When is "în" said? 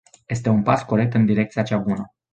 1.13-1.25